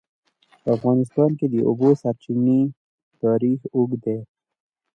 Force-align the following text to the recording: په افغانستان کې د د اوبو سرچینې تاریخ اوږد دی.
په 0.61 0.69
افغانستان 0.77 1.29
کې 1.37 1.45
د 1.49 1.51
د 1.53 1.55
اوبو 1.67 1.89
سرچینې 2.01 2.61
تاریخ 3.21 3.59
اوږد 3.75 3.99
دی. 4.05 4.19